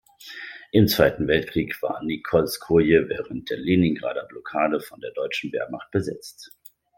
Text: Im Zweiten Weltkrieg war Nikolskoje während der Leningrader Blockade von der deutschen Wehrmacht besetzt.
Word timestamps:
Im 0.71 0.87
Zweiten 0.87 1.27
Weltkrieg 1.27 1.79
war 1.83 2.03
Nikolskoje 2.03 3.07
während 3.07 3.51
der 3.51 3.57
Leningrader 3.59 4.25
Blockade 4.25 4.81
von 4.81 4.99
der 4.99 5.11
deutschen 5.11 5.51
Wehrmacht 5.53 5.91
besetzt. 5.91 6.57